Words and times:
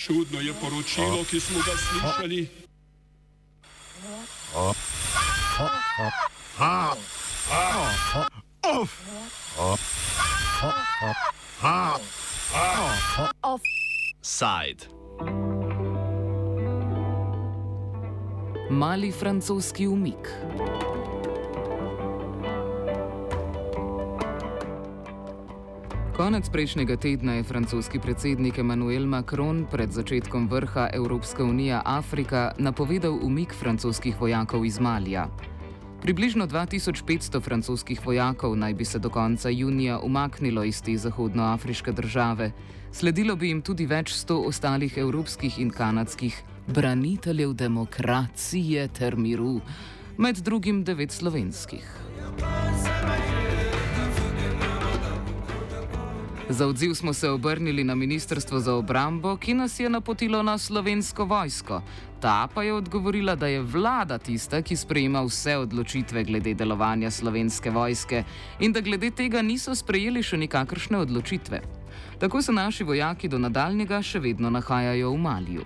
Čudno 0.00 0.40
je 0.40 0.52
poročilo, 0.56 1.24
ki 1.30 1.40
smo 1.40 1.58
ga 1.60 1.76
slišali. 1.76 2.48
Offside. 13.42 14.88
Mali 18.70 19.12
francoski 19.12 19.86
umik. 19.86 20.28
Konec 26.20 26.52
prejšnjega 26.52 27.00
tedna 27.00 27.40
je 27.40 27.42
francoski 27.48 27.96
predsednik 27.96 28.58
Emmanuel 28.58 29.06
Macron 29.08 29.64
pred 29.64 29.88
začetkom 29.88 30.52
vrha 30.52 30.90
Evropska 30.92 31.44
unija 31.44 31.80
Afrika 31.84 32.52
napovedal 32.58 33.16
umik 33.22 33.54
francoskih 33.56 34.20
vojakov 34.20 34.66
iz 34.68 34.76
Malija. 34.80 35.30
Približno 36.02 36.44
2500 36.46 37.40
francoskih 37.40 38.04
vojakov 38.04 38.52
naj 38.56 38.74
bi 38.74 38.84
se 38.84 38.98
do 38.98 39.08
konca 39.08 39.48
junija 39.48 39.98
umaknilo 40.00 40.64
iz 40.64 40.82
te 40.82 40.96
zahodnoafriške 40.96 41.92
države. 41.92 42.52
Sledilo 42.92 43.36
bi 43.36 43.48
jim 43.48 43.62
tudi 43.62 43.86
več 43.86 44.12
sto 44.12 44.42
ostalih 44.44 44.98
evropskih 44.98 45.58
in 45.58 45.70
kanadskih 45.70 46.42
braniteljev 46.66 47.54
demokracije 47.54 48.88
ter 48.88 49.16
miru, 49.16 49.60
med 50.18 50.36
drugim 50.36 50.84
devet 50.84 51.12
slovenskih. 51.12 51.88
Za 56.50 56.66
odziv 56.66 56.94
smo 56.94 57.12
se 57.12 57.30
obrnili 57.30 57.84
na 57.84 57.94
Ministrstvo 57.94 58.58
za 58.60 58.74
obrambo, 58.74 59.36
ki 59.36 59.54
nas 59.54 59.80
je 59.80 59.90
napotilo 59.90 60.42
na 60.42 60.58
slovensko 60.58 61.24
vojsko. 61.24 61.82
Ta 62.20 62.48
pa 62.54 62.62
je 62.62 62.74
odgovorila, 62.74 63.34
da 63.34 63.46
je 63.46 63.62
vlada 63.62 64.18
tista, 64.18 64.62
ki 64.62 64.76
sprejema 64.76 65.22
vse 65.22 65.56
odločitve 65.56 66.24
glede 66.24 66.54
delovanja 66.54 67.10
slovenske 67.10 67.70
vojske 67.70 68.24
in 68.60 68.72
da 68.72 68.80
glede 68.80 69.10
tega 69.10 69.42
niso 69.42 69.74
sprejeli 69.74 70.22
še 70.22 70.36
nikakršne 70.36 70.98
odločitve. 70.98 71.60
Tako 72.18 72.42
se 72.42 72.52
naši 72.52 72.84
vojaki 72.84 73.28
do 73.28 73.38
nadaljnjega 73.38 74.02
še 74.02 74.18
vedno 74.18 74.50
nahajajo 74.50 75.12
v 75.12 75.18
Maliju. 75.18 75.64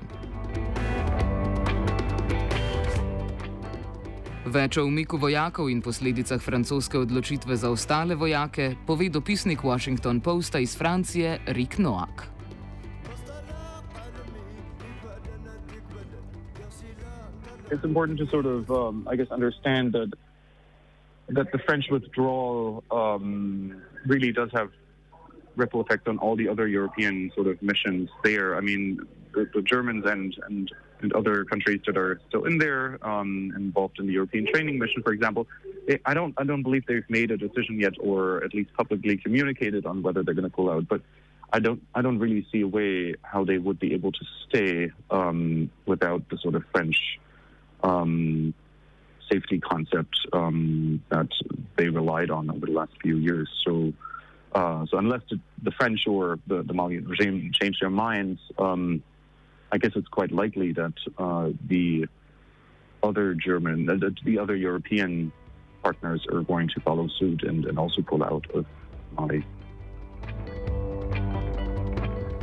Več 4.55 4.77
o 4.79 4.85
umiku 4.87 5.19
vojakov 5.19 5.67
in 5.67 5.81
posledicah 5.83 6.39
francoske 6.39 6.95
odločitve 7.03 7.57
za 7.59 7.73
ostale 7.75 8.15
vojake 8.15 8.77
pove 8.87 9.09
dopisnik 9.11 9.65
Washington 9.67 10.21
Posta 10.21 10.61
iz 10.63 10.77
Francije 10.79 11.41
Rick 11.47 11.79
Noak. 11.83 12.31
It's 17.71 17.83
important 17.83 18.19
to 18.19 18.27
sort 18.31 18.47
of, 18.47 18.71
um, 18.71 19.09
I 19.11 19.17
guess, 19.17 19.31
understand 19.35 19.93
that 19.99 20.15
that 21.35 21.51
the 21.51 21.59
French 21.67 21.91
withdrawal 21.91 22.85
um, 22.95 23.75
really 24.07 24.31
does 24.31 24.51
have 24.53 24.71
ripple 25.57 25.81
effects 25.81 26.07
on 26.07 26.19
all 26.19 26.37
the 26.37 26.49
other 26.49 26.69
European 26.69 27.33
sort 27.35 27.49
of 27.49 27.61
missions 27.63 28.09
there. 28.23 28.55
I 28.55 28.61
mean, 28.61 29.01
the, 29.35 29.51
the 29.55 29.63
Germans 29.63 30.05
and, 30.07 30.37
and 30.47 30.71
and 31.01 31.13
other 31.13 31.45
countries 31.45 31.81
that 31.87 31.97
are 31.97 32.21
still 32.29 32.45
in 32.45 32.59
there, 32.59 32.99
um, 33.07 33.53
involved 33.57 33.99
in 33.99 34.07
the 34.07 34.13
European 34.13 34.47
training 34.53 34.79
mission, 34.79 35.03
for 35.03 35.13
example. 35.13 35.47
I 36.07 36.15
don't 36.15 36.35
I 36.37 36.45
don't 36.45 36.63
believe 36.63 36.87
they've 36.87 37.09
made 37.09 37.31
a 37.31 37.37
decision 37.37 37.79
yet, 37.79 37.95
or 38.01 38.43
at 38.43 38.55
least 38.55 38.73
publicly 38.75 39.17
communicated 39.17 39.85
on 39.87 40.03
whether 40.03 40.23
they're 40.23 40.35
going 40.35 40.51
to 40.51 40.57
pull 40.57 40.71
out. 40.71 40.89
But 40.89 41.03
I 41.53 41.61
don't 41.61 41.83
I 41.95 42.03
don't 42.03 42.19
really 42.19 42.47
see 42.51 42.63
a 42.63 42.67
way 42.67 43.15
how 43.23 43.45
they 43.45 43.59
would 43.59 43.79
be 43.79 43.93
able 43.93 44.13
to 44.13 44.25
stay 44.49 44.91
um, 45.11 45.71
without 45.87 46.29
the 46.31 46.39
sort 46.39 46.55
of 46.55 46.65
French 46.73 46.97
um, 47.83 48.55
safety 49.31 49.61
concept 49.61 50.17
um, 50.33 51.03
that 51.11 51.29
they 51.77 51.89
relied 51.89 52.31
on 52.31 52.51
over 52.51 52.67
the 52.67 52.73
last 52.73 52.93
few 53.03 53.17
years. 53.17 53.49
So. 53.67 53.93
Uh, 54.55 54.87
so 54.89 54.99
unless 54.99 55.21
the, 55.29 55.41
the, 55.65 55.73
French 55.73 56.07
or 56.07 56.39
the, 56.47 56.63
the 56.63 56.73
Malian 56.73 57.09
regime 57.09 57.51
change 57.61 57.81
their 57.81 57.91
minds, 57.91 58.41
um, 58.57 59.03
I 59.75 59.79
guess 59.79 59.95
it's 59.97 60.13
quite 60.19 60.31
likely 60.31 60.73
that 60.73 60.95
uh, 61.19 61.51
the 61.67 62.07
other 63.03 63.35
German, 63.35 63.91
uh, 63.91 64.11
the 64.25 64.39
other 64.39 64.55
European 64.55 65.33
partners 65.83 66.23
are 66.33 66.43
going 66.43 66.69
to 66.75 66.81
follow 66.81 67.09
suit 67.19 67.43
and, 67.43 67.67
and 67.67 67.77
also 67.77 68.01
pull 68.03 68.23
out 68.23 68.47
of 68.55 68.65
Mali. 69.19 69.43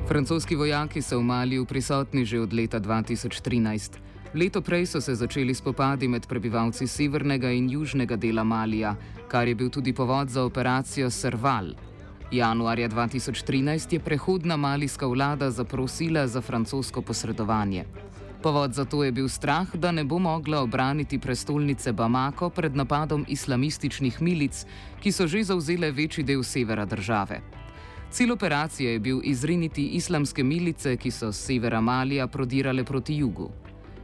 Francoski 0.08 0.56
vojaki 0.56 1.02
so 1.02 1.20
v 1.20 1.24
Maliju 1.24 1.66
prisotni 1.66 2.26
že 2.26 2.44
od 2.44 2.54
leta 2.54 2.80
2013. 2.80 4.36
Leto 4.36 4.62
prej 4.62 4.86
so 4.86 5.02
se 5.02 5.16
začeli 5.16 5.56
spopadi 5.56 6.08
med 6.08 6.28
prebivalci 6.28 6.88
severnega 6.88 7.52
in 7.52 7.70
južnega 7.70 8.16
dela 8.16 8.44
Malija, 8.44 8.96
kar 9.28 9.48
je 9.48 9.56
bil 9.56 9.70
tudi 9.70 9.94
povod 9.94 10.30
za 10.30 10.44
operacijo 10.44 11.10
Serval, 11.10 11.72
Januarja 12.32 12.90
2013 12.90 13.94
je 13.94 14.00
prehodna 14.00 14.58
malijska 14.58 15.08
vlada 15.08 15.52
zaprosila 15.52 16.28
za 16.28 16.42
francosko 16.42 17.02
posredovanje. 17.02 17.86
Povod 18.44 18.74
za 18.74 18.86
to 18.86 19.04
je 19.04 19.12
bil 19.12 19.30
strah, 19.30 19.76
da 19.76 19.92
ne 19.92 20.04
bo 20.04 20.20
mogla 20.20 20.62
obraniti 20.62 21.20
prestolnice 21.20 21.92
Bamako 21.92 22.50
pred 22.50 22.76
napadom 22.76 23.26
islamističnih 23.28 24.22
milic, 24.22 24.66
ki 25.02 25.12
so 25.12 25.28
že 25.28 25.44
zauzele 25.44 25.92
večji 25.92 26.24
del 26.24 26.44
severa 26.44 26.86
države. 26.86 27.42
Cilj 28.12 28.32
operacije 28.32 28.94
je 28.94 29.00
bil 29.00 29.20
izriniti 29.24 29.88
islamske 29.88 30.44
milice, 30.44 30.98
ki 30.98 31.12
so 31.12 31.32
z 31.32 31.36
severa 31.38 31.82
Malija 31.82 32.28
prodirale 32.28 32.84
proti 32.84 33.16
jugu. 33.16 33.52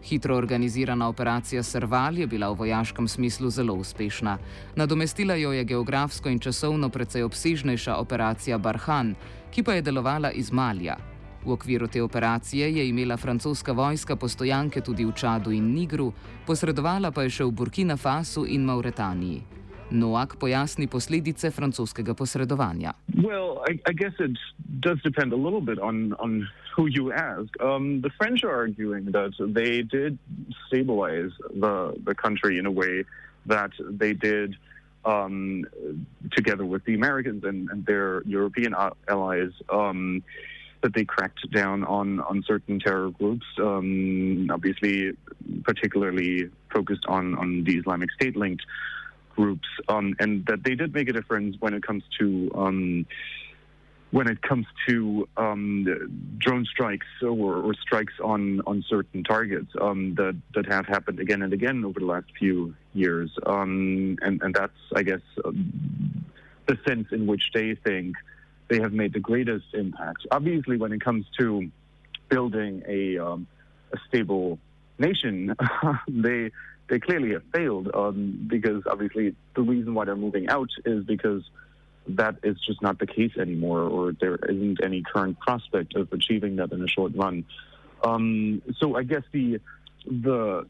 Hitro 0.04 0.38
organizirana 0.38 1.08
operacija 1.08 1.64
Serval 1.64 2.18
je 2.18 2.28
bila 2.28 2.50
v 2.50 2.56
vojaškem 2.58 3.08
smislu 3.08 3.50
zelo 3.50 3.74
uspešna. 3.74 4.38
Nadomestila 4.76 5.36
jo 5.36 5.52
je 5.52 5.64
geografsko 5.64 6.30
in 6.30 6.40
časovno 6.40 6.90
precej 6.90 7.24
obsežnejša 7.24 7.96
operacija 7.96 8.58
Barhan, 8.58 9.16
ki 9.52 9.64
pa 9.64 9.74
je 9.74 9.82
delovala 9.82 10.32
iz 10.32 10.52
Malja. 10.52 10.98
V 11.46 11.52
okviru 11.52 11.88
te 11.88 12.02
operacije 12.04 12.72
je 12.76 12.90
imela 12.90 13.18
francoska 13.18 13.72
vojska 13.72 14.16
postojanke 14.16 14.82
tudi 14.82 15.06
v 15.06 15.12
Čadu 15.12 15.52
in 15.52 15.74
Nigru, 15.74 16.14
posredovala 16.46 17.12
pa 17.12 17.24
je 17.24 17.30
še 17.30 17.44
v 17.44 17.52
Burkina 17.52 17.98
Fasu 17.98 18.46
in 18.46 18.66
Mauretaniji. 18.66 19.57
Noak 19.92 20.38
pojasni 20.40 20.88
posledice 20.88 21.52
francoskega 21.52 22.14
posredovanja. 22.14 22.94
Well, 23.24 23.64
I, 23.68 23.80
I 23.88 23.94
guess 23.94 24.14
it 24.20 24.38
does 24.80 25.02
depend 25.02 25.34
a 25.34 25.36
little 25.36 25.62
bit 25.62 25.80
on, 25.80 26.14
on 26.20 26.48
who 26.76 26.88
you 26.88 27.12
ask. 27.12 27.50
Um, 27.62 28.02
the 28.02 28.10
French 28.18 28.44
are 28.44 28.54
arguing 28.54 29.06
that 29.12 29.34
they 29.40 29.82
did 29.82 30.18
stabilize 30.68 31.32
the, 31.54 31.96
the 32.04 32.14
country 32.14 32.58
in 32.58 32.66
a 32.66 32.72
way 32.72 33.06
that 33.46 33.72
they 33.80 34.14
did 34.14 34.56
um, 35.06 35.66
together 36.32 36.66
with 36.66 36.84
the 36.86 36.94
Americans 36.94 37.44
and, 37.46 37.70
and 37.70 37.86
their 37.86 38.24
European 38.24 38.76
allies. 39.08 39.52
Um, 39.70 40.24
that 40.84 40.94
they 40.94 41.04
cracked 41.04 41.50
down 41.52 41.84
on, 41.86 42.20
on 42.20 42.44
certain 42.46 42.80
terror 42.80 43.10
groups, 43.10 43.46
um, 43.60 44.48
obviously, 44.52 45.12
particularly 45.64 46.50
focused 46.72 47.04
on, 47.08 47.36
on 47.36 47.64
the 47.64 47.78
Islamic 47.78 48.12
State 48.12 48.36
linked 48.36 48.62
groups, 49.38 49.68
um, 49.88 50.16
and 50.20 50.46
that 50.48 50.64
they 50.66 50.76
did 50.76 50.94
make 50.94 51.08
a 51.08 51.14
difference 51.14 51.56
when 51.60 51.74
it 51.74 51.84
comes 51.84 52.04
to 52.20 52.52
um, 52.56 53.06
when 54.12 54.28
it 54.28 54.42
comes 54.42 54.66
to 54.88 55.28
um, 55.38 55.86
drone 56.40 56.66
strikes 56.66 57.06
or, 57.22 57.58
or, 57.58 57.74
strikes 57.74 58.14
on, 58.24 58.62
on 58.66 58.82
certain 58.88 59.22
targets 59.24 59.70
um, 59.82 60.16
that 60.16 60.36
that 60.56 60.66
have 60.66 60.86
happened 60.86 61.20
again 61.20 61.42
and 61.42 61.54
again 61.54 61.84
over 61.86 62.00
the 62.00 62.06
last 62.06 62.26
few 62.40 62.74
years, 62.94 63.30
um, 63.46 64.18
and 64.22 64.42
and 64.42 64.54
that's 64.56 64.82
I 64.96 65.04
guess 65.04 65.22
the 65.36 66.78
sense 66.88 67.08
in 67.12 67.28
which 67.28 67.44
they 67.54 67.76
think 67.76 68.16
they 68.70 68.80
have 68.80 68.92
made 68.92 69.14
the 69.14 69.20
greatest 69.20 69.68
impact. 69.74 70.26
Obviously, 70.32 70.78
when 70.78 70.92
it 70.92 71.02
comes 71.02 71.26
to 71.40 71.70
building 72.30 72.84
a 72.88 73.18
a 73.18 73.98
stable 74.08 74.60
nation, 74.98 75.56
they 76.08 76.52
they 76.90 77.00
clearly 77.00 77.34
have 77.34 77.44
failed 77.54 77.90
um, 77.94 78.46
because 78.48 78.84
obviously 78.90 79.36
the 79.56 79.62
reason 79.62 79.94
why 79.94 80.06
they're 80.06 80.16
moving 80.16 80.48
out 80.50 80.70
is 80.86 81.04
because 81.04 81.44
that 82.10 82.36
is 82.44 82.58
just 82.66 82.82
not 82.82 83.00
the 83.00 83.08
case 83.08 83.34
anymore, 83.38 83.82
or 83.82 84.14
there 84.14 84.36
isn't 84.36 84.84
any 84.84 85.04
current 85.04 85.40
prospect 85.40 85.96
of 85.96 86.12
achieving 86.14 86.56
that 86.58 86.72
in 86.72 86.82
a 86.82 86.88
short 86.88 87.14
run. 87.16 87.46
Um, 88.04 88.62
so 88.80 88.96
I 88.96 89.04
guess 89.04 89.24
the 89.32 89.60
the 90.06 90.66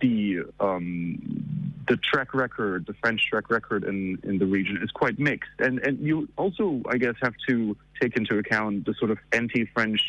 the 0.00 0.44
um, 0.60 1.74
the 1.86 1.96
track 1.96 2.34
record, 2.34 2.86
the 2.86 2.94
French 2.94 3.26
track 3.28 3.50
record 3.50 3.84
in, 3.84 4.18
in 4.22 4.38
the 4.38 4.46
region 4.46 4.80
is 4.82 4.90
quite 4.90 5.18
mixed, 5.18 5.50
and 5.58 5.78
and 5.80 5.98
you 6.00 6.28
also 6.36 6.80
I 6.88 6.96
guess 6.96 7.14
have 7.20 7.34
to 7.48 7.76
take 8.00 8.16
into 8.16 8.38
account 8.38 8.86
the 8.86 8.94
sort 8.94 9.10
of 9.10 9.18
anti-French 9.32 10.00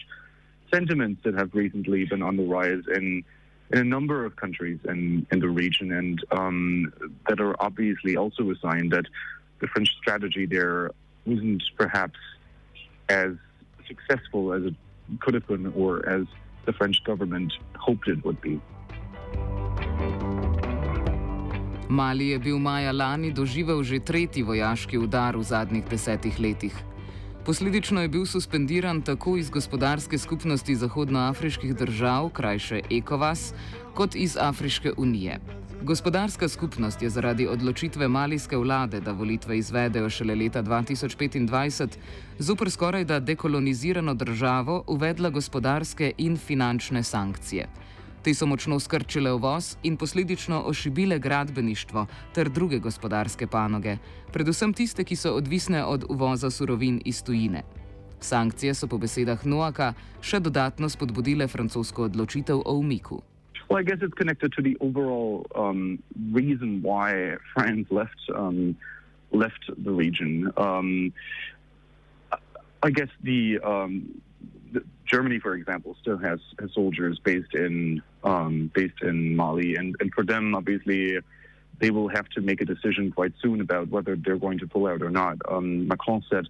sentiments 0.72 1.22
that 1.24 1.34
have 1.34 1.54
recently 1.54 2.06
been 2.06 2.22
on 2.22 2.38
the 2.38 2.44
rise 2.44 2.84
in 2.96 3.24
in 3.71 3.77
a 3.80 3.83
number 3.83 4.25
of 4.25 4.36
countries 4.36 4.80
in, 4.88 5.25
in 5.31 5.39
the 5.39 5.50
region 5.50 5.92
and 5.92 6.24
um, 6.31 6.92
that 7.27 7.39
are 7.39 7.56
obviously 7.62 8.18
also 8.18 8.50
a 8.50 8.56
sign 8.56 8.89
that 8.89 9.06
the 9.62 9.68
French 9.68 9.89
strategy 10.01 10.45
there 10.45 10.92
wasn't 11.25 11.63
perhaps 11.77 12.19
as 13.10 13.33
successful 13.88 14.54
as 14.54 14.63
it 14.63 14.75
could 15.19 15.33
have 15.33 15.48
been, 15.48 15.74
or 15.75 16.07
as 16.07 16.25
the 16.66 16.74
French 16.74 17.04
government 17.04 17.51
hoped 17.75 18.07
it 18.07 18.24
would 18.24 18.39
be. 18.42 18.62
Mali 21.89 22.30
je 22.30 22.39
bil 22.39 22.60
maja 22.60 22.94
lani 22.94 23.33
doživel 23.33 23.81
že 23.83 23.98
tretji 24.00 24.45
vojaški 24.45 24.98
udar 24.98 25.33
v 25.33 25.42
zadnjih 25.42 25.86
desetih 25.89 26.38
letih. 26.38 26.75
Posledično 27.46 28.02
je 28.02 28.08
bil 28.08 28.26
suspendiran 28.26 29.02
tako 29.02 29.38
iz 29.38 29.50
gospodarske 29.50 30.18
skupnosti 30.18 30.76
zahodnoafriških 30.76 31.76
držav, 31.76 32.30
krajše 32.30 32.82
ECOWAS, 32.92 33.54
kot 33.96 34.16
iz 34.16 34.38
Afriške 34.38 34.94
unije. 34.98 35.40
Gospodarska 35.82 36.48
skupnost 36.50 37.02
je 37.02 37.10
zaradi 37.10 37.48
odločitve 37.48 38.08
malijske 38.08 38.58
vlade, 38.58 39.00
da 39.02 39.12
volitve 39.12 39.58
izvedejo 39.58 40.10
šele 40.10 40.36
leta 40.36 40.64
2025, 40.64 41.88
zopr 42.40 42.70
skoraj 42.70 43.06
da 43.06 43.20
dekolonizirano 43.20 44.14
državo 44.14 44.84
uvedla 44.88 45.30
gospodarske 45.30 46.12
in 46.18 46.38
finančne 46.38 47.04
sankcije. 47.04 47.68
Te 48.24 48.33
so 48.33 48.45
močno 48.45 48.80
skrčile 48.80 49.31
uvoz 49.31 49.77
in 49.83 49.98
posledično 49.98 50.62
ošibile 50.66 51.19
gradbeništvo 51.19 52.06
ter 52.36 52.50
druge 52.50 52.80
gospodarske 52.80 53.48
panoge, 53.48 53.98
predvsem 54.33 54.74
tiste, 54.74 55.04
ki 55.04 55.16
so 55.16 55.33
odvisne 55.36 55.83
od 55.86 56.06
uvoza 56.10 56.50
surovin 56.50 57.01
iz 57.06 57.24
tujine. 57.24 57.63
Sankcije 58.19 58.74
so 58.74 58.88
po 58.88 58.98
besedah 58.98 59.45
Noaka 59.45 59.94
še 60.21 60.39
dodatno 60.39 60.89
spodbudile 60.89 61.48
francosko 61.48 62.04
odločitev 62.12 62.60
o 62.66 62.75
umiku. 62.75 63.21
Well, 63.69 63.80
I 63.80 63.83
guess 63.83 64.01
it's 64.01 64.18
connected 64.18 64.51
to 64.54 64.62
the 64.62 64.75
overall 64.81 65.45
um, 65.56 66.00
reason 66.33 66.81
why 66.81 67.38
France 67.54 67.88
left 67.92 68.19
um, 68.36 68.75
left 69.31 69.69
the 69.83 69.92
region. 69.92 70.51
Um, 70.57 71.13
I 72.81 72.89
guess 72.89 73.10
the, 73.24 73.60
um, 73.60 74.21
Germany, 75.10 75.40
for 75.40 75.56
example, 75.56 75.96
still 76.02 76.18
has, 76.18 76.40
has 76.60 76.72
soldiers 76.74 77.20
based 77.20 77.54
in 77.54 78.02
um, 78.24 78.72
based 78.74 79.02
in 79.02 79.36
Mali, 79.36 79.76
and, 79.76 79.96
and 80.00 80.14
for 80.14 80.24
them, 80.24 80.54
obviously, 80.54 81.20
they 81.80 81.90
will 81.90 82.10
have 82.10 82.28
to 82.30 82.42
make 82.42 82.62
a 82.62 82.66
decision 82.66 83.12
quite 83.12 83.34
soon 83.42 83.62
about 83.62 83.90
whether 83.90 84.16
they're 84.16 84.38
going 84.38 84.60
to 84.60 84.68
pull 84.68 84.88
out 84.88 85.02
or 85.02 85.10
not. 85.10 85.38
Um, 85.50 85.88
Macron 85.88 86.24
said 86.30 86.48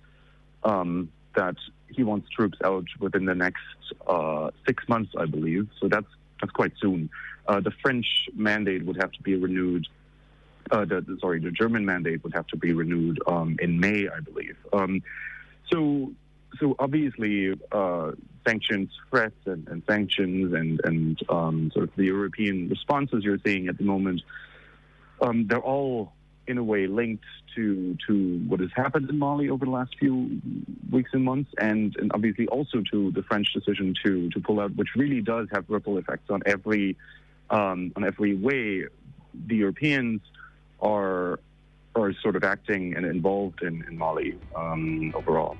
that 1.35 1.55
he 1.89 2.03
wants 2.03 2.29
troops 2.29 2.57
out 2.63 2.85
within 2.99 3.25
the 3.25 3.35
next 3.35 3.63
uh, 4.07 4.51
six 4.65 4.87
months, 4.87 5.11
I 5.17 5.25
believe. 5.25 5.67
So 5.79 5.87
that's 5.87 6.07
that's 6.41 6.51
quite 6.51 6.73
soon. 6.81 7.09
Uh, 7.47 7.59
the 7.59 7.71
French 7.81 8.05
mandate 8.33 8.85
would 8.85 8.97
have 8.97 9.11
to 9.11 9.21
be 9.23 9.35
renewed. 9.35 9.87
Uh, 10.71 10.85
the, 10.85 11.01
the, 11.01 11.17
sorry, 11.19 11.39
the 11.39 11.51
German 11.51 11.85
mandate 11.85 12.23
would 12.23 12.33
have 12.33 12.47
to 12.47 12.57
be 12.57 12.73
renewed 12.73 13.19
um, 13.27 13.57
in 13.59 13.79
May, 13.79 14.07
I 14.07 14.19
believe. 14.19 14.55
Um, 14.71 15.01
so, 15.71 16.11
so 16.59 16.75
obviously, 16.77 17.59
uh, 17.71 18.11
sanctions, 18.47 18.89
threats, 19.09 19.35
and, 19.45 19.67
and, 19.67 19.83
sanctions, 19.87 20.53
and 20.53 20.81
and 20.83 21.19
um, 21.29 21.71
sort 21.73 21.89
of 21.89 21.95
the 21.95 22.05
European 22.05 22.69
responses 22.69 23.23
you're 23.23 23.39
seeing 23.45 23.67
at 23.67 23.77
the 23.77 23.83
moment, 23.83 24.21
um, 25.21 25.47
they're 25.47 25.59
all 25.59 26.13
in 26.47 26.57
a 26.57 26.63
way 26.63 26.87
linked 26.87 27.23
to 27.55 27.95
to 28.07 28.39
what 28.47 28.59
has 28.59 28.69
happened 28.75 29.09
in 29.09 29.17
Mali 29.17 29.49
over 29.49 29.65
the 29.65 29.71
last 29.71 29.95
few 29.99 30.41
weeks 30.91 31.11
and 31.13 31.23
months, 31.23 31.51
and, 31.57 31.95
and 31.97 32.11
obviously 32.13 32.47
also 32.47 32.81
to 32.91 33.11
the 33.11 33.23
French 33.23 33.53
decision 33.53 33.93
to 34.03 34.29
to 34.29 34.39
pull 34.39 34.59
out, 34.59 34.75
which 34.75 34.89
really 34.95 35.21
does 35.21 35.47
have 35.51 35.65
ripple 35.67 35.97
effects 35.97 36.29
on 36.29 36.41
every 36.45 36.97
um, 37.49 37.91
on 37.95 38.03
every 38.03 38.35
way 38.35 38.85
the 39.47 39.55
Europeans 39.55 40.21
are 40.81 41.39
are 41.95 42.13
sort 42.21 42.35
of 42.35 42.43
acting 42.43 42.95
and 42.95 43.05
involved 43.05 43.61
in, 43.61 43.83
in 43.87 43.97
Mali 43.97 44.37
um, 44.55 45.11
overall. 45.15 45.57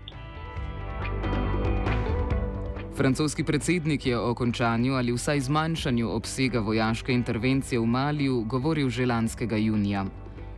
Francoski 3.00 3.44
predsednik 3.44 4.06
je 4.06 4.18
o 4.20 4.34
končanju 4.36 4.94
ali 4.94 5.12
vsaj 5.12 5.40
zmanjšanju 5.40 6.10
obsega 6.12 6.60
vojaške 6.60 7.14
intervencije 7.14 7.80
v 7.80 7.86
Maliju 7.86 8.44
govoril 8.44 8.90
že 8.90 9.06
lanskega 9.06 9.56
junija. 9.56 10.06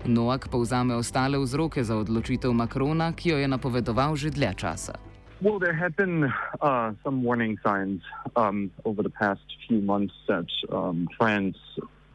Noak 0.05 0.47
povzame 0.49 0.95
ostale 0.95 1.37
vzroke 1.37 1.83
za 1.83 1.95
odločitev 1.95 2.53
Makrona, 2.53 3.11
ki 3.13 3.29
jo 3.29 3.37
je 3.37 3.47
napovedoval 3.47 4.15
že 4.15 4.29
dlje 4.29 4.53
časa. 4.57 4.93
Well, 5.41 5.59
there 5.59 5.77
have 5.77 5.93
been 5.95 6.23
uh, 6.61 6.93
some 7.03 7.21
warning 7.21 7.61
signs 7.61 8.01
um, 8.35 8.71
over 8.85 9.03
the 9.03 9.13
past 9.13 9.45
few 9.67 9.81
months 9.81 10.15
that 10.27 10.49
um, 10.73 11.07
France 11.17 11.57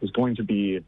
is 0.02 0.10
going 0.10 0.34
to 0.36 0.42
be, 0.42 0.82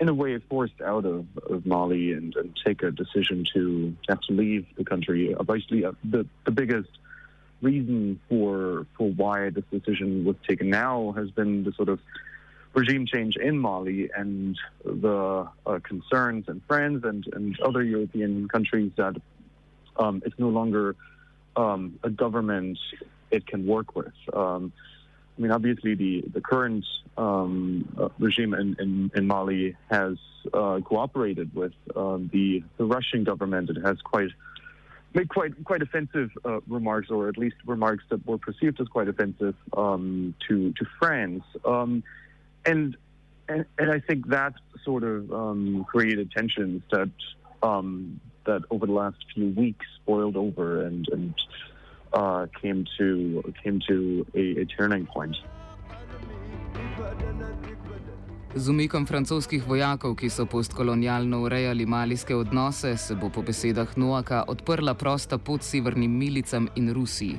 in 0.00 0.08
a 0.08 0.14
way, 0.14 0.38
forced 0.50 0.80
out 0.84 1.06
of, 1.06 1.24
of 1.50 1.64
Mali 1.64 2.12
and, 2.12 2.36
and, 2.36 2.52
take 2.66 2.82
a 2.82 2.90
decision 2.90 3.44
to 3.54 3.94
have 4.08 4.20
to 4.28 4.34
leave 4.34 4.66
the 4.76 4.84
country. 4.84 5.34
Obviously, 5.34 5.84
uh, 5.86 5.92
the, 6.04 6.26
the 6.44 6.50
biggest 6.50 6.90
reason 7.62 8.20
for 8.28 8.86
for 8.96 9.10
why 9.10 9.50
this 9.50 9.64
decision 9.70 10.24
was 10.24 10.36
taken 10.46 10.70
now 10.70 11.12
has 11.16 11.30
been 11.30 11.64
the 11.64 11.72
sort 11.72 11.88
of 11.88 12.00
regime 12.74 13.06
change 13.06 13.36
in 13.36 13.58
Mali 13.58 14.10
and 14.14 14.58
the 14.84 15.48
uh, 15.66 15.78
concerns 15.82 16.44
and 16.48 16.60
friends 16.68 17.04
and, 17.04 17.26
and 17.32 17.58
other 17.60 17.82
European 17.82 18.48
countries 18.48 18.92
that 18.96 19.16
um, 19.96 20.22
it's 20.26 20.38
no 20.38 20.50
longer 20.50 20.94
um, 21.56 21.98
a 22.02 22.10
government 22.10 22.78
it 23.30 23.46
can 23.46 23.66
work 23.66 23.96
with. 23.96 24.12
Um, 24.32 24.72
I 25.36 25.42
mean, 25.42 25.50
obviously, 25.50 25.94
the 25.94 26.24
the 26.32 26.40
current 26.40 26.84
um, 27.16 27.88
uh, 27.98 28.08
regime 28.18 28.54
in, 28.54 28.76
in, 28.78 29.10
in, 29.14 29.26
Mali 29.26 29.76
has 29.90 30.16
uh, 30.52 30.80
cooperated 30.84 31.54
with 31.54 31.72
um, 31.94 32.30
the 32.32 32.62
the 32.78 32.84
Russian 32.84 33.24
government. 33.24 33.70
It 33.70 33.78
has 33.82 34.00
quite 34.02 34.30
made 35.16 35.28
quite 35.28 35.52
quite 35.64 35.82
offensive 35.82 36.30
uh, 36.44 36.60
remarks, 36.68 37.10
or 37.10 37.28
at 37.28 37.36
least 37.36 37.56
remarks 37.66 38.04
that 38.10 38.24
were 38.26 38.38
perceived 38.38 38.80
as 38.80 38.86
quite 38.86 39.08
offensive 39.08 39.56
um, 39.76 40.34
to 40.46 40.72
to 40.74 40.84
France 41.00 41.42
and, 42.66 42.96
and 43.48 43.64
and 43.78 43.90
I 43.90 44.00
think 44.00 44.28
that 44.28 44.54
sort 44.84 45.04
of 45.04 45.32
um, 45.32 45.86
created 45.88 46.30
tensions 46.32 46.82
that 46.90 47.10
um, 47.62 48.20
that 48.44 48.62
over 48.70 48.86
the 48.86 48.92
last 48.92 49.16
few 49.34 49.48
weeks 49.50 49.86
boiled 50.04 50.36
over 50.36 50.84
and 50.84 51.08
and 51.10 51.34
uh, 52.12 52.46
came 52.60 52.86
to 52.98 53.54
came 53.62 53.80
to 53.88 54.26
a, 54.34 54.62
a 54.62 54.64
turning 54.66 55.06
point. 55.06 55.36
Z 58.56 58.72
umikom 58.72 59.04
francoskih 59.04 59.66
vojakov, 59.68 60.14
ki 60.16 60.30
so 60.32 60.46
postkolonialno 60.48 61.42
urejali 61.44 61.84
malijske 61.86 62.32
odnose, 62.32 62.96
se 62.96 63.14
bo 63.14 63.28
po 63.28 63.42
besedah 63.44 63.98
Noaka 64.00 64.44
odprla 64.48 64.94
prosta 64.94 65.36
pot 65.38 65.60
severnim 65.62 66.08
milicam 66.18 66.68
in 66.74 66.88
Rusiji. 66.94 67.36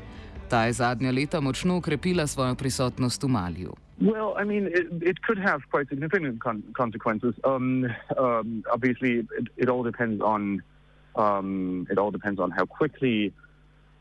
Ta 0.49 0.65
je 0.69 0.73
zadnja 0.77 1.11
leta 1.11 1.41
močno 1.41 1.77
ukrepila 1.77 2.27
svojo 2.27 2.55
prisotnost 2.55 3.23
v 3.23 3.27
Maliju. 3.27 3.73
Well, 4.01 4.37
I 4.37 4.45
mean, 4.45 4.67
it, 4.67 4.87
it 5.01 5.17
could 5.25 5.39
have 5.41 5.61
quite 5.71 5.89
significant 5.89 6.37
con- 6.39 6.63
consequences. 6.77 7.33
Um, 7.43 7.89
um, 8.17 8.63
obviously, 8.71 9.25
it, 9.39 9.47
it, 9.57 9.69
all 9.69 9.81
depends 9.81 10.21
on 10.21 10.61
um, 11.15 11.87
it 11.89 11.97
all 11.97 12.11
depends 12.11 12.39
on 12.39 12.51
how 12.51 12.65
quickly 12.65 13.33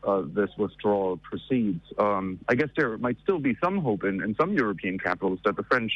uh, 0.03 0.21
this 0.35 0.51
withdrawal 0.57 1.17
proceeds. 1.17 1.81
Um, 1.97 2.37
I 2.47 2.53
guess 2.53 2.69
there 2.77 2.95
might 2.99 3.17
still 3.23 3.39
be 3.39 3.57
some 3.63 3.81
hope 3.81 4.03
in, 4.03 4.21
in 4.21 4.35
some 4.35 4.53
European 4.53 4.99
capitals 4.99 5.39
that 5.45 5.55
the 5.55 5.63
French 5.63 5.91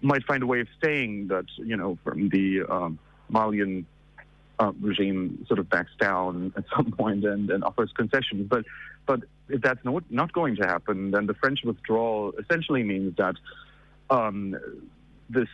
might 0.00 0.24
find 0.24 0.42
a 0.42 0.46
way 0.46 0.60
of 0.60 0.68
saying 0.82 1.28
that 1.28 1.46
you 1.56 1.76
know 1.76 1.98
from 2.04 2.28
the 2.28 2.62
um, 2.68 2.98
Malian 3.28 3.86
uh, 4.58 4.72
regime 4.80 5.44
sort 5.46 5.58
of 5.58 5.68
backs 5.68 5.92
down 6.00 6.52
at 6.56 6.64
some 6.74 6.92
point 6.92 7.24
and, 7.24 7.50
and 7.50 7.64
offers 7.64 7.92
concessions. 7.96 8.48
But 8.48 8.64
but 9.06 9.20
if 9.48 9.62
that's 9.62 9.84
not 9.84 10.04
not 10.10 10.32
going 10.32 10.56
to 10.56 10.66
happen, 10.66 11.10
then 11.10 11.26
the 11.26 11.34
French 11.34 11.60
withdrawal 11.64 12.32
essentially 12.38 12.82
means 12.82 13.16
that 13.16 13.36
um, 14.10 14.56
this 15.30 15.48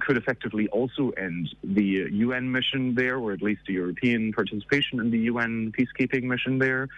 could 0.00 0.16
effectively 0.16 0.68
also 0.68 1.10
end 1.10 1.54
the 1.62 2.08
UN 2.10 2.50
mission 2.50 2.94
there, 2.94 3.18
or 3.18 3.32
at 3.32 3.42
least 3.42 3.62
the 3.66 3.74
European 3.74 4.32
participation 4.32 5.00
in 5.00 5.10
the 5.10 5.18
UN 5.18 5.72
peacekeeping 5.72 6.24
mission 6.24 6.58
there, 6.58 6.88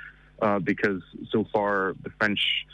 uh, 0.41 0.59
because 0.59 1.03
so 1.31 1.45
far 1.53 1.95
the 2.03 2.11
French 2.19 2.67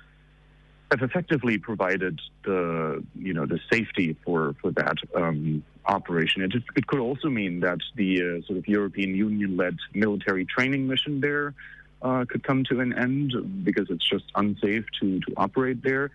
have 0.90 1.02
effectively 1.02 1.59
provided 1.59 2.20
the 2.44 3.04
you 3.14 3.32
know 3.32 3.47
the 3.47 3.61
safety 3.73 4.16
for 4.25 4.54
for 4.61 4.73
that 4.73 4.97
um, 5.14 5.62
operation. 5.87 6.42
It, 6.42 6.52
it 6.76 6.87
could 6.87 6.99
also 6.99 7.28
mean 7.28 7.61
that 7.61 7.78
the 7.97 8.20
uh, 8.20 8.47
sort 8.47 8.59
of 8.59 8.66
European 8.68 9.14
Union-led 9.14 9.76
military 9.94 10.44
training 10.44 10.87
mission 10.87 11.20
there 11.20 11.54
uh, 12.02 12.25
could 12.28 12.42
come 12.42 12.64
to 12.64 12.80
an 12.80 12.92
end 12.92 13.64
because 13.64 13.88
it's 13.90 14.09
just 14.09 14.25
unsafe 14.35 14.85
to 15.00 15.20
to 15.20 15.32
operate 15.37 15.82
there. 15.82 16.11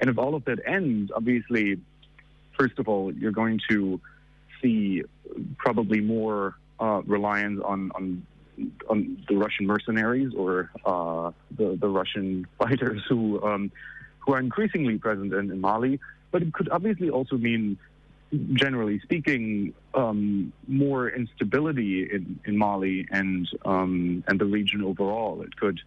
And 0.00 0.10
if 0.10 0.18
all 0.18 0.34
of 0.34 0.44
that 0.46 0.58
ends, 0.66 1.12
obviously, 1.14 1.80
first 2.58 2.78
of 2.78 2.88
all, 2.88 3.12
you're 3.12 3.32
going 3.32 3.60
to 3.70 4.00
see 4.62 5.02
probably 5.58 6.00
more 6.00 6.54
uh, 6.80 7.02
reliance 7.06 7.60
on 7.64 7.92
on 7.94 8.26
on 8.88 9.24
the 9.28 9.36
Russian 9.36 9.66
mercenaries 9.66 10.32
or 10.34 10.70
uh, 10.84 11.32
the 11.56 11.76
the 11.80 11.88
Russian 11.88 12.46
fighters 12.58 13.02
who 13.08 13.42
um, 13.42 13.70
who 14.24 14.32
are 14.34 14.40
increasingly 14.40 14.98
present 14.98 15.32
in, 15.32 15.50
in 15.50 15.60
Mali. 15.60 16.00
But 16.30 16.42
it 16.42 16.52
could 16.52 16.68
obviously 16.70 17.10
also 17.10 17.36
mean, 17.36 17.78
generally 18.54 18.98
speaking, 19.00 19.74
um, 19.94 20.52
more 20.66 21.08
instability 21.08 22.08
in, 22.12 22.40
in 22.44 22.56
Mali 22.56 23.06
and 23.10 23.48
um, 23.64 24.24
and 24.26 24.40
the 24.40 24.46
region 24.46 24.82
overall. 24.82 25.42
It 25.42 25.56
could 25.56 25.80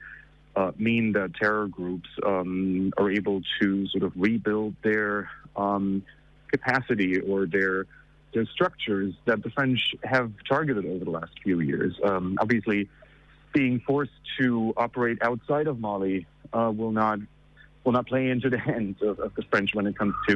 uh, 0.56 0.72
mean 0.78 1.12
that 1.14 1.36
terror 1.36 1.68
groups 1.68 2.10
um, 2.26 2.94
are 2.98 3.12
able 3.12 3.42
to 3.62 3.88
sort 3.88 4.04
of 4.04 4.14
rebuild 4.16 4.76
their 4.84 5.30
um, 5.56 6.04
capacity 6.52 7.20
or 7.20 7.46
their 7.46 7.86
their 8.34 8.46
structures 8.46 9.14
that 9.26 9.44
the 9.44 9.50
French 9.50 9.96
have 10.04 10.32
targeted 10.48 10.86
over 10.86 11.04
the 11.04 11.12
last 11.12 11.32
few 11.44 11.60
years. 11.60 11.96
Um, 12.04 12.38
obviously, 12.40 12.90
being 13.54 13.80
forced 13.80 14.12
to 14.40 14.74
operate 14.78 15.18
outside 15.22 15.68
of 15.68 15.80
Mali 15.80 16.28
uh, 16.54 16.72
will 16.76 16.92
not 16.92 17.20
will 17.88 17.98
not 18.00 18.08
play 18.08 18.26
into 18.36 18.50
the 18.50 18.62
hands 18.72 18.98
of, 19.02 19.20
of 19.20 19.32
the 19.38 19.44
French 19.52 19.70
when 19.74 19.88
it 19.88 19.96
comes 19.98 20.16
to 20.30 20.36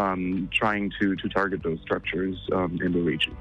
um, 0.00 0.48
trying 0.60 0.92
to, 1.00 1.16
to 1.22 1.28
target 1.28 1.62
those 1.62 1.80
structures 1.86 2.36
um, 2.52 2.78
in 2.86 2.92
the 2.92 3.02
region. 3.12 3.34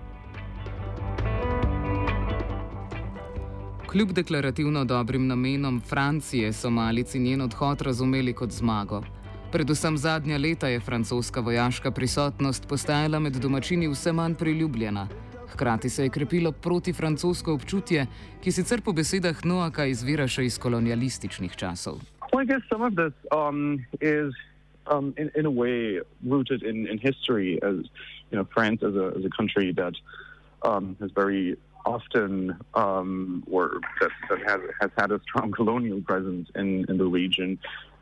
Kljub 3.88 4.14
deklarativno 4.14 4.86
dobrim 4.86 5.28
namenom 5.28 5.82
Francije 5.82 6.54
so 6.54 6.70
malici 6.70 7.20
njen 7.20 7.42
odhod 7.42 7.82
razumeli 7.82 8.34
kot 8.34 8.52
zmago. 8.52 9.04
Predvsem 9.52 9.98
zadnja 9.98 10.38
leta 10.38 10.68
je 10.68 10.80
francoska 10.80 11.40
vojaška 11.40 11.92
prisotnost 11.92 12.68
postajala 12.68 13.20
med 13.20 13.34
domačini 13.34 13.88
vse 13.88 14.12
manj 14.12 14.34
priljubljena. 14.34 15.08
Hkrati 15.54 15.90
se 15.90 16.04
je 16.04 16.10
krepilo 16.10 16.52
protifrancosko 16.52 17.54
občutje, 17.54 18.08
ki 18.44 18.52
sicer 18.52 18.82
po 18.82 18.94
besedah 18.94 19.46
Noaka 19.46 19.86
izvira 19.86 20.28
še 20.28 20.46
iz 20.46 20.60
kolonialističnih 20.60 21.56
časov. 21.56 22.02
Well, 22.36 22.42
I 22.42 22.46
guess 22.48 22.63
some 22.70 22.82
of 22.82 22.98
this 22.98 23.13
um, 23.32 23.86
is, 24.01 24.34
um, 24.88 25.13
in, 25.15 25.32
in 25.36 25.46
a 25.46 25.50
way, 25.50 26.01
rooted 26.22 26.63
in, 26.63 26.86
in 26.86 26.98
history. 26.98 27.63
As 27.63 27.75
you 28.30 28.38
know, 28.38 28.46
France 28.54 28.84
as 28.84 28.94
a, 28.94 29.13
as 29.18 29.24
a 29.24 29.30
country 29.30 29.72
that 29.72 29.94
um, 30.62 30.98
has 31.00 31.12
very 31.12 31.56
often, 31.86 32.60
um, 32.74 33.42
or 33.50 33.80
that, 34.01 34.10
that 34.30 34.39
has, 34.50 34.60
has 34.82 34.92
had 34.98 35.12
a 35.13 35.22
strong 35.22 35.51
colonial 35.56 36.01
presence 36.01 36.50
in, 36.56 36.84
in 36.89 36.98
the 36.98 37.06
region, 37.06 37.58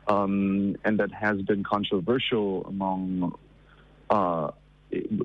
um, 0.08 0.74
and 0.84 0.98
that 0.98 1.12
has 1.12 1.40
been 1.42 1.62
controversial 1.62 2.66
among 2.66 3.38
uh, 4.10 4.50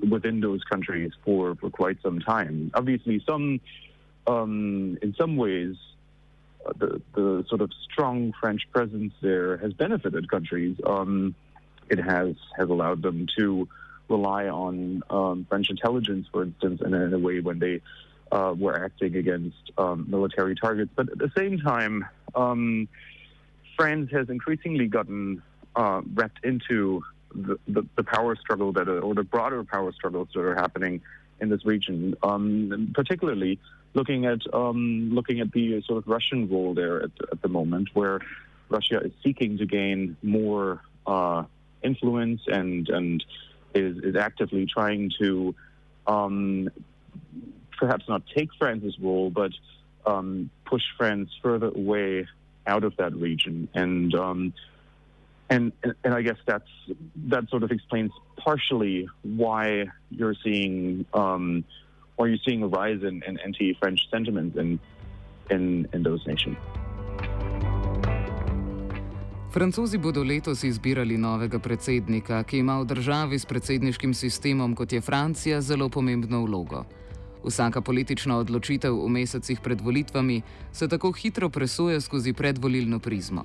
within 0.08 0.38
those 0.38 0.62
countries 0.62 1.10
for, 1.24 1.56
for 1.56 1.68
quite 1.68 1.98
some 2.00 2.20
time. 2.20 2.70
Obviously, 2.74 3.20
some 3.26 3.60
um, 4.28 4.98
in 5.02 5.16
some 5.18 5.36
ways 5.36 5.74
the, 6.78 7.00
the 7.14 7.44
sort 7.48 7.60
of 7.60 7.70
strong 7.90 8.32
French 8.40 8.62
presence 8.72 9.12
there 9.20 9.56
has 9.58 9.72
benefited 9.72 10.30
countries. 10.30 10.76
Um, 10.86 11.34
it 11.88 11.98
has 11.98 12.36
has 12.56 12.68
allowed 12.68 13.02
them 13.02 13.26
to 13.38 13.68
rely 14.08 14.46
on 14.48 15.02
um, 15.10 15.46
French 15.48 15.70
intelligence, 15.70 16.26
for 16.32 16.42
instance, 16.42 16.80
in 16.84 16.94
a, 16.94 17.04
in 17.04 17.14
a 17.14 17.18
way 17.18 17.40
when 17.40 17.58
they 17.58 17.80
uh, 18.32 18.54
were 18.56 18.84
acting 18.84 19.16
against 19.16 19.56
um, 19.78 20.06
military 20.08 20.54
targets. 20.54 20.90
But 20.94 21.10
at 21.10 21.18
the 21.18 21.32
same 21.36 21.58
time, 21.58 22.04
um, 22.34 22.88
France 23.76 24.10
has 24.12 24.28
increasingly 24.28 24.86
gotten 24.86 25.42
uh, 25.74 26.02
wrapped 26.14 26.44
into 26.44 27.02
the, 27.34 27.58
the, 27.68 27.86
the, 27.96 28.02
power 28.02 28.36
struggle 28.36 28.72
that, 28.72 28.88
or 28.88 29.14
the 29.14 29.22
broader 29.22 29.62
power 29.62 29.92
struggles 29.92 30.28
that 30.34 30.40
are 30.40 30.56
happening 30.56 31.00
in 31.40 31.48
this 31.48 31.64
region, 31.64 32.14
um, 32.22 32.92
particularly 32.94 33.58
looking 33.94 34.26
at 34.26 34.40
um, 34.52 35.10
looking 35.12 35.40
at 35.40 35.52
the 35.52 35.82
sort 35.82 35.98
of 35.98 36.08
Russian 36.08 36.48
role 36.48 36.74
there 36.74 37.02
at, 37.02 37.10
at, 37.32 37.42
the 37.42 37.48
moment, 37.48 37.88
where 37.94 38.20
Russia 38.68 39.00
is 39.00 39.12
seeking 39.22 39.58
to 39.58 39.66
gain 39.66 40.16
more 40.22 40.80
uh, 41.06 41.44
influence 41.82 42.42
and 42.46 42.88
and 42.88 43.24
is, 43.74 43.96
is 43.98 44.16
actively 44.16 44.66
trying 44.66 45.10
to 45.20 45.54
um, 46.06 46.68
perhaps 47.78 48.04
not 48.08 48.22
take 48.34 48.50
France's 48.58 48.98
role, 49.00 49.30
but 49.30 49.52
um, 50.06 50.50
push 50.64 50.82
France 50.96 51.30
further 51.42 51.68
away 51.68 52.26
out 52.66 52.84
of 52.84 52.96
that 52.96 53.14
region. 53.14 53.68
And 53.74 54.14
um, 54.14 54.52
and 55.50 55.72
and 56.04 56.14
I 56.14 56.22
guess 56.22 56.38
that's 56.46 56.72
that 57.28 57.44
sort 57.50 57.62
of 57.62 57.70
explains 57.70 58.12
partially 58.36 59.08
why 59.22 59.86
you're 60.10 60.38
seeing 60.44 61.04
um, 61.12 61.64
or 62.16 62.28
you're 62.28 62.44
seeing 62.46 62.62
a 62.62 62.66
rise 62.68 63.02
in, 63.02 63.22
in 63.26 63.38
anti-French 63.38 64.00
sentiments 64.10 64.56
in, 64.56 64.78
in, 65.50 65.88
in 65.92 66.02
those 66.02 66.22
nations. 66.26 66.56
Francozi 69.50 69.98
bodo 69.98 70.22
letos 70.22 70.62
izbirali 70.64 71.16
novega 71.18 71.58
predsednika, 71.58 72.44
ki 72.44 72.58
ima 72.58 72.76
v 72.80 72.84
državi 72.86 73.38
s 73.38 73.46
predsedniškim 73.46 74.14
sistemom, 74.14 74.76
kot 74.78 74.92
je 74.92 75.00
Francija, 75.00 75.60
zelo 75.60 75.88
pomembno 75.88 76.44
vlogo. 76.44 76.84
Vsaka 77.42 77.80
politična 77.80 78.36
odločitev 78.38 78.94
v 78.94 79.08
mesecih 79.08 79.60
pred 79.60 79.80
volitvami 79.80 80.42
se 80.72 80.88
tako 80.88 81.10
hitro 81.12 81.48
presuje 81.48 82.00
skozi 82.00 82.32
predvolilno 82.32 82.98
prizmo. 82.98 83.44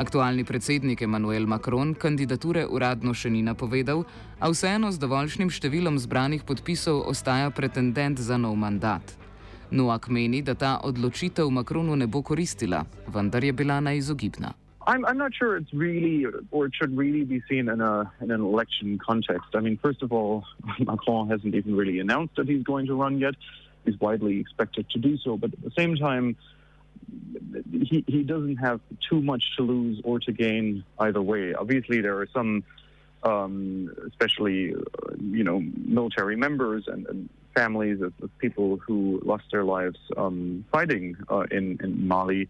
Aktualni 0.00 0.44
predsednik 0.48 1.02
Emmanuel 1.02 1.44
Macron 1.44 1.90
kandidature 1.92 2.62
uradno 2.64 3.12
še 3.12 3.28
ni 3.28 3.42
napovedal, 3.44 4.06
a 4.40 4.48
vseeno 4.48 4.88
z 4.88 4.96
dovoljšnim 4.96 5.50
številom 5.52 5.98
zbranih 6.00 6.46
podpisov 6.48 7.02
ostaja 7.10 7.50
pretendent 7.52 8.16
za 8.16 8.38
nov 8.40 8.56
mandat. 8.56 9.12
Noak 9.68 10.08
meni, 10.08 10.40
da 10.40 10.54
ta 10.56 10.70
odločitev 10.88 11.52
Macronu 11.52 11.98
ne 12.00 12.08
bo 12.08 12.22
koristila, 12.24 12.86
vendar 13.12 13.44
je 13.44 13.52
bila 13.52 13.76
neizogibna. 13.84 14.54
I'm, 14.88 15.04
I'm 15.04 15.20
not 15.20 15.36
sure 15.36 15.60
it's 15.60 15.74
really, 15.76 16.24
or 16.50 16.64
it 16.64 16.72
should 16.72 16.96
really 16.96 17.28
be 17.28 17.44
seen 17.44 17.68
in, 17.68 17.84
a, 17.84 18.10
in 18.24 18.30
an 18.32 18.40
election 18.40 18.96
context. 18.96 19.52
I 19.52 19.60
mean, 19.60 19.76
first 19.84 20.00
of 20.00 20.16
all, 20.16 20.48
Macron 20.80 21.28
hasn't 21.28 21.54
even 21.54 21.76
really 21.76 22.00
announced 22.00 22.40
that 22.40 22.48
he's 22.48 22.64
going 22.64 22.86
to 22.86 22.96
run 22.96 23.20
yet. 23.20 23.36
He's 23.84 24.00
widely 24.00 24.40
expected 24.40 24.88
to 24.96 24.98
do 24.98 25.18
so. 25.20 25.36
But 25.36 25.52
at 25.52 25.60
the 25.60 25.76
same 25.76 25.96
time, 25.96 26.40
he, 27.72 28.04
he 28.06 28.22
doesn't 28.22 28.56
have 28.56 28.80
too 29.08 29.20
much 29.20 29.42
to 29.56 29.62
lose 29.62 30.00
or 30.04 30.18
to 30.20 30.32
gain 30.32 30.84
either 30.98 31.22
way. 31.22 31.54
Obviously, 31.54 32.00
there 32.00 32.18
are 32.18 32.28
some, 32.32 32.64
um, 33.22 33.90
especially, 34.08 34.74
uh, 34.74 35.14
you 35.20 35.44
know, 35.44 35.62
military 35.76 36.36
members 36.36 36.84
and, 36.86 37.06
and 37.06 37.28
families 37.54 38.00
of, 38.00 38.12
of, 38.22 38.30
people 38.38 38.76
who 38.76 39.20
lost 39.24 39.44
their 39.50 39.64
lives 39.64 39.98
um, 40.16 40.64
fighting 40.70 41.16
uh, 41.28 41.44
in, 41.50 41.78
in 41.82 42.06
Mali 42.06 42.48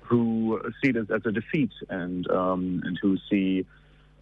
who 0.00 0.60
see 0.82 0.90
this 0.92 1.06
as, 1.10 1.20
a 1.26 1.32
defeat 1.32 1.70
and, 1.90 2.30
um, 2.30 2.82
and 2.84 2.98
who 3.02 3.18
see 3.28 3.66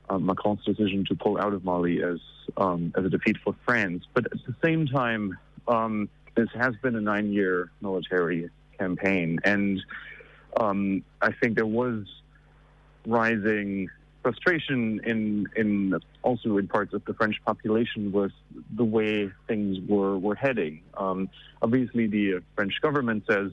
uh, 0.08 0.18
Macron's 0.18 0.64
decision 0.64 1.04
to 1.04 1.14
pull 1.14 1.38
out 1.38 1.52
of 1.52 1.64
Mali 1.64 2.02
as, 2.02 2.18
um, 2.56 2.92
as 2.96 3.04
a 3.04 3.08
defeat 3.08 3.36
for 3.44 3.54
France. 3.64 4.04
But 4.12 4.26
at 4.26 4.38
the 4.46 4.54
same 4.64 4.86
time, 4.86 5.38
um, 5.68 6.08
this 6.34 6.48
has 6.54 6.74
been 6.82 6.96
a 6.96 7.00
nine 7.00 7.32
year 7.32 7.70
military 7.80 8.50
campaign. 8.78 9.38
And 9.44 9.82
um, 10.56 11.02
I 11.20 11.32
think 11.32 11.56
there 11.56 11.66
was 11.66 12.04
rising 13.06 13.88
frustration 14.22 15.00
in 15.04 15.46
in 15.54 15.94
also 16.22 16.56
in 16.58 16.66
parts 16.66 16.92
of 16.92 17.04
the 17.04 17.14
French 17.14 17.36
population 17.44 18.10
with 18.10 18.32
the 18.74 18.84
way 18.84 19.30
things 19.46 19.78
were 19.88 20.18
were 20.18 20.34
heading. 20.34 20.82
Um, 20.96 21.28
obviously, 21.62 22.08
the 22.08 22.42
French 22.56 22.80
government 22.80 23.24
says 23.30 23.52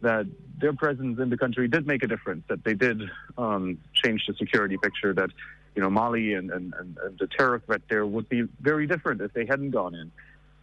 that 0.00 0.26
their 0.58 0.72
presence 0.72 1.20
in 1.20 1.30
the 1.30 1.36
country 1.36 1.68
did 1.68 1.86
make 1.86 2.02
a 2.02 2.08
difference. 2.08 2.42
That 2.48 2.64
they 2.64 2.74
did 2.74 3.02
um, 3.38 3.78
change 3.94 4.26
the 4.26 4.34
security 4.34 4.76
picture. 4.76 5.12
That 5.14 5.30
you 5.76 5.82
know 5.82 5.90
Mali 5.90 6.34
and, 6.34 6.50
and, 6.50 6.74
and, 6.78 7.18
the 7.18 7.28
terror 7.28 7.62
threat 7.64 7.82
there 7.88 8.04
would 8.04 8.28
be 8.28 8.42
very 8.60 8.88
different 8.88 9.20
if 9.20 9.32
they 9.32 9.46
hadn't 9.46 9.70
gone 9.70 9.94
in. 9.94 10.10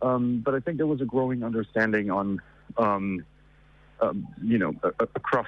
Um, 0.02 0.42
but 0.44 0.56
I 0.56 0.60
think 0.60 0.76
there 0.78 0.88
was 0.88 1.00
a 1.00 1.06
growing 1.06 1.44
understanding 1.44 2.12
on 2.12 2.42
um, 4.02 4.28
you 4.44 4.58
know, 4.58 4.74
across 5.16 5.48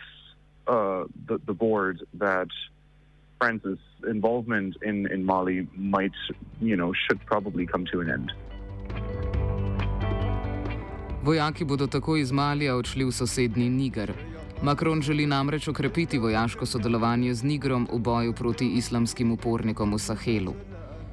uh, 0.67 1.03
the, 1.27 1.39
the 1.45 1.53
board 1.53 2.05
that 2.19 2.49
France's 3.39 3.79
involvement 4.09 4.75
in, 4.83 5.07
in 5.11 5.25
Mali 5.25 5.67
might, 5.75 6.17
you 6.61 6.75
know, 6.75 6.93
should 6.93 7.19
probably 7.25 7.65
come 7.65 7.85
to 7.91 8.01
an 8.01 8.09
end. 8.09 8.31
Vojaki 11.23 11.65
bodo 11.65 11.87
tako 11.87 12.15
iz 12.17 12.31
Malija 12.31 12.75
odšli 12.75 13.05
v 13.05 13.11
sosednji 13.11 13.69
Niger. 13.69 14.13
Macron 14.63 15.01
želi 15.01 15.25
namreč 15.25 15.67
okrepiti 15.67 16.17
vojaško 16.17 16.65
sodelovanje 16.65 17.33
z 17.33 17.43
Nigrom 17.43 17.87
v 17.93 17.99
boju 17.99 18.33
proti 18.33 18.67
islamskim 18.67 19.31
upornikom 19.31 19.93
v 19.93 19.99
Sahelu. 19.99 20.53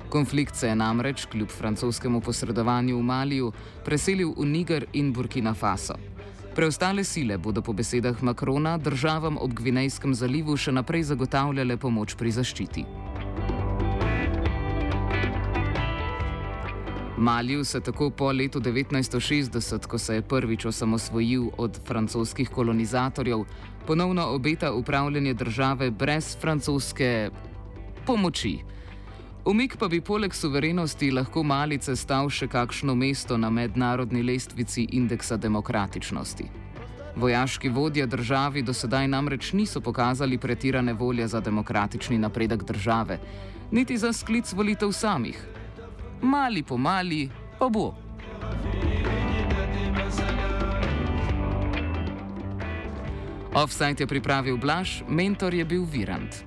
Konflikt 0.08 0.56
se 0.56 0.68
je 0.68 0.74
namreč, 0.76 1.26
kljub 1.26 1.48
francoskemu 1.48 2.20
posredovanju 2.20 2.98
v 2.98 3.02
Maliju, 3.02 3.52
preselil 3.84 4.34
v 4.38 4.46
Niger 4.46 4.86
in 4.92 5.12
Burkina 5.12 5.54
Faso. 5.54 5.94
Preostale 6.56 7.04
sile 7.04 7.36
bodo 7.38 7.60
po 7.62 7.72
besedah 7.72 8.22
Makrona 8.22 8.78
državam 8.78 9.36
ob 9.40 9.52
Gvinejskem 9.52 10.14
zalivu 10.16 10.54
še 10.56 10.72
naprej 10.72 11.02
zagotavljale 11.10 11.76
pomoč 11.76 12.14
pri 12.16 12.30
zaščiti. 12.32 12.84
Maliju 17.18 17.64
se 17.64 17.80
tako 17.80 18.08
po 18.10 18.30
letu 18.32 18.60
1960, 18.64 19.84
ko 19.86 19.98
se 19.98 20.16
je 20.16 20.22
prvič 20.22 20.64
osamosvojil 20.72 21.50
od 21.58 21.76
francoskih 21.84 22.48
kolonizatorjev, 22.48 23.44
ponovno 23.86 24.24
obeta 24.32 24.72
upravljanje 24.72 25.34
države 25.34 25.90
brez 25.90 26.36
francoske 26.40 27.30
pomoči. 28.06 28.54
Umik 29.46 29.76
pa 29.78 29.86
bi 29.88 30.00
poleg 30.00 30.34
suverenosti 30.34 31.12
lahko 31.14 31.44
malice 31.46 31.92
stal 31.94 32.26
še 32.26 32.48
kakšno 32.50 32.96
mesto 32.98 33.36
na 33.38 33.46
mednarodni 33.46 34.24
lestvici 34.26 34.88
indeksa 34.98 35.36
demokratičnosti. 35.38 36.46
Vojaški 37.16 37.70
vodje 37.70 38.06
državi 38.10 38.64
do 38.66 38.74
sedaj 38.74 39.06
namreč 39.06 39.52
niso 39.52 39.80
pokazali 39.80 40.38
pretirane 40.38 40.92
volje 40.92 41.28
za 41.28 41.40
demokratični 41.40 42.18
napredek 42.18 42.64
države, 42.66 43.20
niti 43.70 43.94
za 43.96 44.10
sklic 44.12 44.50
volitev 44.52 44.90
samih. 44.92 45.38
Mali 46.22 46.62
po 46.62 46.76
mali 46.76 47.28
pa 47.58 47.68
bo. 47.68 47.94
Offside 53.54 54.02
je 54.02 54.06
pripravil 54.06 54.58
Blaž, 54.58 55.04
mentor 55.08 55.54
je 55.54 55.64
bil 55.64 55.86
Virant. 55.86 56.42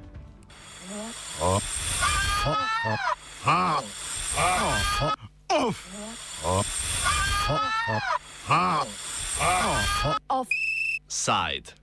Offside. 10.29 11.74